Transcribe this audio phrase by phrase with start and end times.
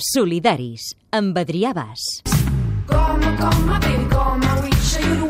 [0.00, 2.04] Solidaris, amb Adrià Bas.
[2.86, 5.29] Come, come, baby, come, we show you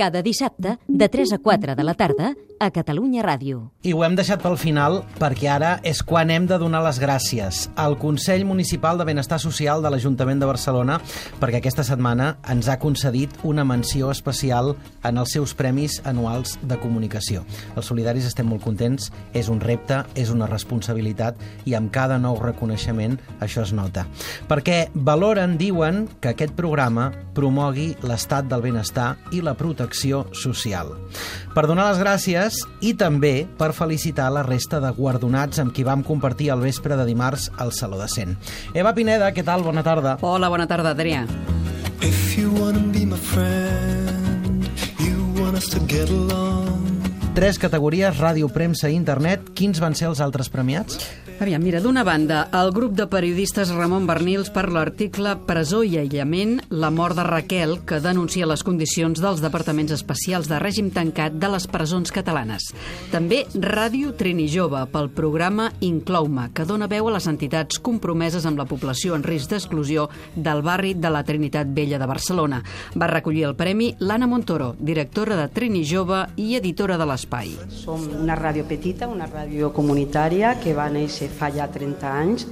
[0.00, 3.70] Cada dissabte, de 3 a 4 de la tarda, a Catalunya Ràdio.
[3.88, 7.62] I ho hem deixat pel final perquè ara és quan hem de donar les gràcies
[7.80, 10.98] al Consell Municipal de Benestar Social de l'Ajuntament de Barcelona
[11.40, 14.74] perquè aquesta setmana ens ha concedit una menció especial
[15.08, 17.46] en els seus premis anuals de comunicació.
[17.76, 22.36] Els solidaris estem molt contents, és un repte, és una responsabilitat i amb cada nou
[22.44, 24.04] reconeixement això es nota.
[24.52, 30.94] Perquè valoren, diuen, que aquest programa promogui l'estat del benestar i la protecció social.
[31.54, 36.04] Per donar les gràcies i també per felicitar la resta de guardonats amb qui vam
[36.06, 38.36] compartir el vespre de dimarts al Saló de Cent.
[38.74, 39.64] Eva Pineda, què tal?
[39.66, 40.18] Bona tarda.
[40.20, 41.26] Hola, bona tarda, Adrià.
[42.00, 46.78] If you wanna be my friend, you want us to get along.
[47.34, 49.52] Tres categories, ràdio, premsa i internet.
[49.54, 50.98] Quins van ser els altres premiats?
[51.40, 56.58] Aviam, mira, d'una banda, el grup de periodistes Ramon Bernils per l'article Presó i aïllament,
[56.68, 61.48] la mort de Raquel, que denuncia les condicions dels departaments especials de règim tancat de
[61.48, 62.66] les presons catalanes.
[63.08, 68.60] També Ràdio Trini Jove pel programa Inclou-me, que dona veu a les entitats compromeses amb
[68.60, 72.60] la població en risc d'exclusió del barri de la Trinitat Vella de Barcelona.
[73.00, 77.56] Va recollir el premi l'Anna Montoro, directora de Trini Jove i editora de l'Espai.
[77.80, 82.46] Som una ràdio petita, una ràdio comunitària que va néixer fa ja 30 anys,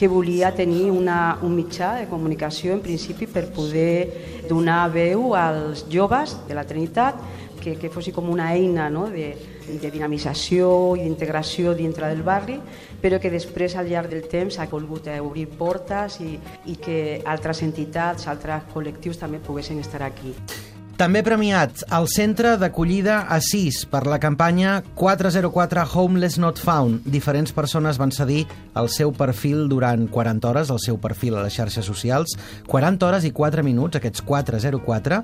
[0.00, 5.84] que volia tenir una, un mitjà de comunicació en principi per poder donar veu als
[5.92, 7.20] joves de la Trinitat,
[7.60, 9.04] que, que fos com una eina no?
[9.12, 9.34] de,
[9.68, 12.56] de dinamització i d'integració dintre del barri,
[13.02, 16.32] però que després al llarg del temps ha volgut obrir portes i,
[16.72, 20.32] i que altres entitats, altres col·lectius també poguessin estar aquí.
[21.00, 27.06] També premiat el Centre d'Acollida Assís per la campanya 404 Homeless Not Found.
[27.08, 28.42] Diferents persones van cedir
[28.76, 32.34] el seu perfil durant 40 hores, el seu perfil a les xarxes socials,
[32.68, 35.22] 40 hores i 4 minuts, aquests 404,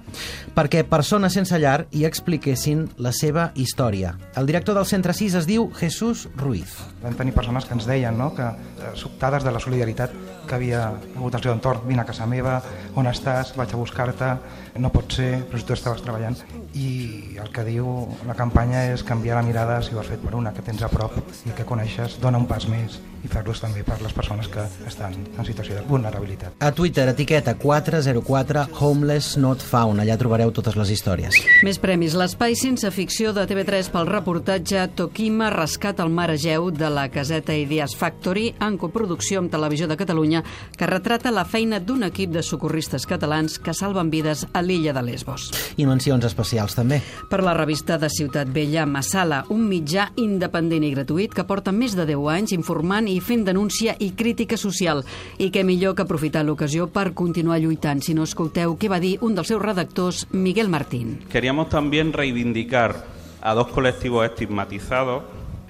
[0.56, 4.14] perquè persones sense llar hi expliquessin la seva història.
[4.32, 6.72] El director del Centre Assís es diu Jesús Ruiz.
[7.04, 8.32] Vam tenir persones que ens deien no?
[8.32, 10.16] que, eh, sobtades de la solidaritat
[10.47, 11.84] que havia hagut al seu entorn.
[11.84, 12.62] Vine a casa meva,
[12.97, 14.32] on estàs, vaig a buscar-te,
[14.81, 16.38] no pot ser, però tu estaves treballant.
[16.77, 17.91] I el que diu
[18.28, 20.91] la campanya és canviar la mirada si ho has fet per una que tens a
[20.93, 24.62] prop i que coneixes, dona un pas més i fer-los també per les persones que
[24.87, 26.55] estan en situació de vulnerabilitat.
[26.62, 30.03] A Twitter, etiqueta 404 Homeless Not Found.
[30.03, 31.41] Allà trobareu totes les històries.
[31.66, 32.15] Més premis.
[32.16, 37.56] L'espai sense ficció de TV3 pel reportatge Tokima Rescat al Mar Egeu de la caseta
[37.56, 40.44] Ideas Factory en coproducció amb Televisió de Catalunya
[40.76, 45.03] que retrata la feina d'un equip de socorristes catalans que salven vides a l'illa de
[45.03, 45.50] Lesbos.
[45.77, 47.00] I mencions especials també.
[47.31, 51.97] Per la revista de Ciutat Vella, Massala, un mitjà independent i gratuït que porta més
[51.97, 55.05] de 10 anys informant i fent denúncia i crítica social.
[55.39, 58.03] I què millor que aprofitar l'ocasió per continuar lluitant.
[58.03, 61.19] Si no escolteu què va dir un dels seus redactors, Miguel Martín.
[61.33, 63.05] Queríamos también reivindicar
[63.41, 65.23] a dos colectivos estigmatizados.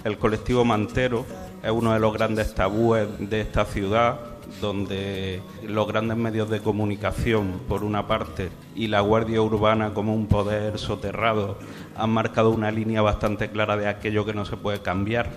[0.04, 1.26] El colectivo Mantero
[1.62, 7.60] es uno de los grandes tabúes de esta ciudad, donde los grandes medios de comunicación,
[7.68, 11.58] por una parte, y la Guardia Urbana como un poder soterrado,
[11.96, 15.30] han marcado una línea bastante clara de aquello que no se puede cambiar.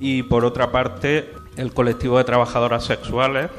[0.00, 3.50] Y por otra parte, el colectivo de trabajadoras sexuales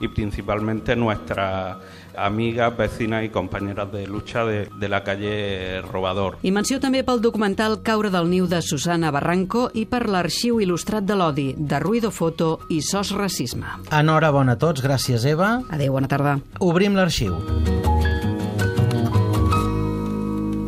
[0.00, 1.76] y principalmente nuestras
[2.16, 6.38] amigas, vecinas y compañeras de lucha de, de la calle Robador.
[6.42, 11.06] I menció també pel documental Caure del niu de Susana Barranco i per l'arxiu il·lustrat
[11.06, 13.78] de l'odi, de Ruido Foto i Sos Racisme.
[13.90, 15.58] Enhorabona a tots, gràcies Eva.
[15.70, 16.38] Adéu, bona tarda.
[16.60, 17.81] Obrim l'arxiu.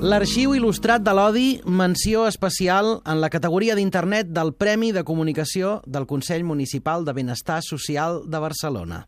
[0.04, 6.04] L'arxiu il·lustrat de l'Odi, menció especial en la categoria d'Internet del Premi de Comunicació del
[6.04, 8.98] Consell Municipal de Benestar Social de Barcelona.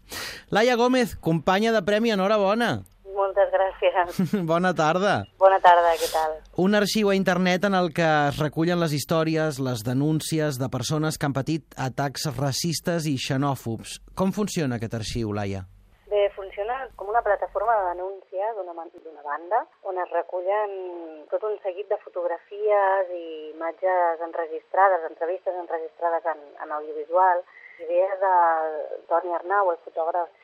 [0.48, 2.70] Laia Gómez, companya de Premi, enhorabona.
[3.12, 4.40] Moltes gràcies.
[4.48, 5.18] Bona tarda.
[5.36, 6.40] Bona tarda, què tal?
[6.64, 11.20] Un arxiu a internet en el que es recullen les històries, les denúncies de persones
[11.20, 14.00] que han patit atacs racistes i xenòfobs.
[14.16, 15.66] Com funciona aquest arxiu, Laia?
[17.06, 18.72] Com una plataforma de denúncia d'una
[19.22, 20.72] banda on es recullen
[21.30, 27.44] tot un seguit de fotografies i imatges enregistrades, entrevistes enregistrades en, en audiovisual,
[27.84, 28.32] idees de
[29.06, 30.34] Toni Arnau, el fotògraf,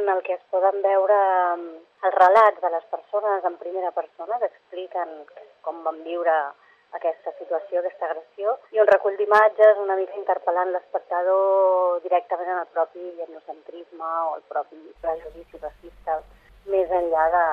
[0.00, 1.20] en el que es poden veure
[1.54, 5.14] els relats de les persones en primera persona que expliquen
[5.62, 6.36] com van viure
[6.98, 12.72] aquesta situació, aquesta agressió, i un recull d'imatges una mica interpel·lant l'espectador directament en el
[12.74, 16.18] propi etnocentrisme o el propi prejudici racista,
[16.70, 17.46] més enllà de,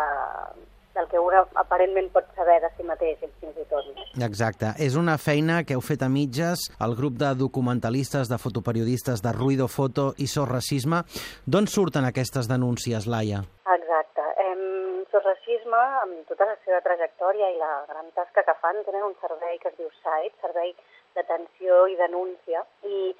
[0.98, 3.88] del que un aparentment pot saber de si mateix, fins i tot.
[4.28, 4.74] Exacte.
[4.84, 9.34] És una feina que heu fet a mitges, el grup de documentalistes, de fotoperiodistes de
[9.38, 11.04] Ruido Foto i Sos Racisme.
[11.46, 13.44] D'on surten aquestes denúncies, Laia?
[13.78, 14.26] Exacte.
[14.48, 19.04] Em, Sos Racisme, amb tota la seva trajectòria i la gran tasca que fan, tenen
[19.04, 20.74] un servei que es diu SAIT, Servei
[21.16, 23.16] d'Atenció i Denúncia, i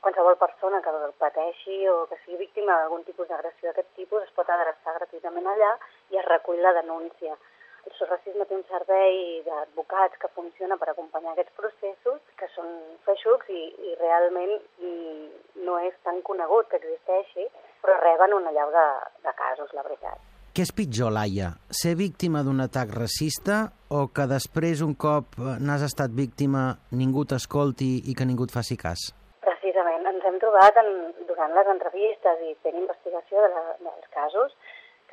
[0.00, 4.48] qualsevol persona que pateixi o que sigui víctima d'algun tipus d'agressió d'aquest tipus es pot
[4.48, 5.76] adreçar gratuïtament allà
[6.10, 7.36] i es recull la denúncia.
[7.84, 12.74] El Sorracisme té un servei d'advocats que funciona per acompanyar aquests processos, que són
[13.06, 15.30] feixucs i, i realment mm,
[15.68, 17.48] no és tan conegut que existeixi,
[17.80, 18.90] però reben una llau de,
[19.24, 20.29] de casos, la veritat.
[20.50, 21.52] Què és pitjor, Laia?
[21.80, 23.58] Ser víctima d'un atac racista
[23.94, 28.54] o que després, un cop eh, n'has estat víctima, ningú t'escolti i que ningú et
[28.56, 29.04] faci cas?
[29.46, 30.90] Precisament, ens hem trobat en,
[31.28, 34.58] durant les entrevistes i fent investigació de la, dels casos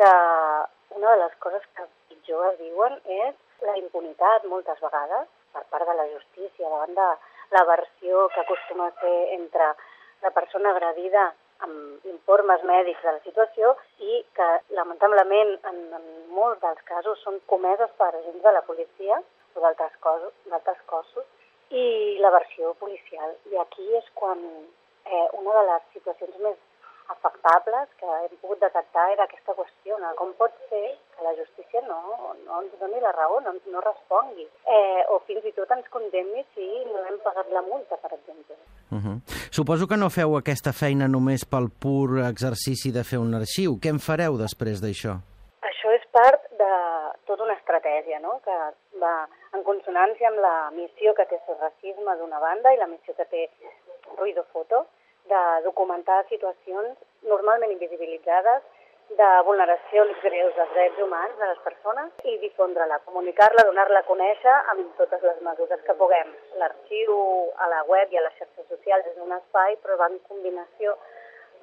[0.01, 0.09] que
[0.97, 3.37] una de les coses que pitjor es diuen és
[3.69, 7.11] la impunitat moltes vegades per part de la justícia davant de
[7.53, 9.69] la versió que acostuma a ser entre
[10.25, 11.29] la persona agredida
[11.65, 14.47] amb informes mèdics de la situació i que
[14.79, 16.05] lamentablement en, en
[16.37, 19.19] molts dels casos són comeses per agents de la policia
[19.55, 19.97] o d'altres
[20.51, 21.25] d'altres cossos
[21.69, 23.35] i la versió policial.
[23.51, 24.39] I aquí és quan
[25.05, 26.57] eh, una de les situacions més
[27.09, 30.13] afectables que hem pogut detectar era aquesta qüestió, no?
[30.19, 31.99] com pot ser que la justícia no,
[32.45, 36.43] no ens doni la raó, no, no respongui, eh, o fins i tot ens condemni
[36.53, 38.59] si no hem pagat la multa, per exemple.
[38.91, 39.17] Uh -huh.
[39.51, 43.77] Suposo que no feu aquesta feina només pel pur exercici de fer un arxiu.
[43.81, 45.19] Què en fareu després d'això?
[45.61, 46.73] Això és part de
[47.25, 48.57] tota una estratègia, no?, que
[49.03, 53.13] va en consonància amb la missió que té el racisme d'una banda i la missió
[53.15, 53.49] que té
[54.17, 54.85] Ruido Foto,
[55.27, 58.63] de documentar situacions normalment invisibilitzades
[59.19, 64.55] de vulneracions greus dels drets humans de les persones i difondre-la, comunicar-la, donar-la a conèixer
[64.73, 66.33] amb totes les mesures que puguem.
[66.59, 67.15] L'arxiu
[67.55, 70.95] a la web i a les xarxes socials és un espai, però va en combinació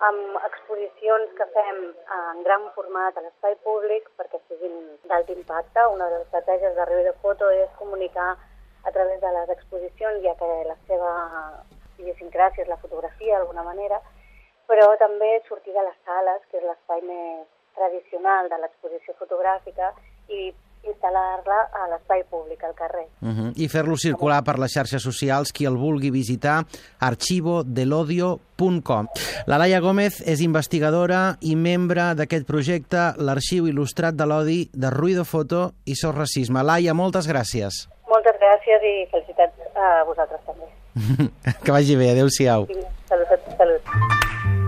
[0.05, 1.79] amb exposicions que fem
[2.17, 5.87] en gran format a l'espai públic perquè siguin d'alt impacte.
[5.94, 8.37] Una de les estratègies de de Foto és comunicar
[8.85, 11.12] a través de les exposicions, ja que la seva
[11.99, 14.00] idiosincràsia és la fotografia d'alguna manera,
[14.67, 19.94] però també sortir de les sales, que és l'espai més tradicional de l'exposició fotogràfica,
[20.29, 20.53] i
[20.89, 23.07] instal·lar-la a l'espai públic, al carrer.
[23.21, 23.53] Uh -huh.
[23.57, 26.65] I fer-lo circular per les xarxes socials, qui el vulgui visitar,
[26.99, 29.07] archivodelodio.com.
[29.47, 35.25] La Laia Gómez és investigadora i membre d'aquest projecte, l'Arxiu Il·lustrat de l'Odi de Ruido
[35.25, 36.63] Foto i Sos Racisme.
[36.63, 37.89] Laia, moltes gràcies.
[38.09, 40.65] Moltes gràcies i felicitats a vosaltres també.
[41.65, 42.67] que vagi bé, adeu-siau.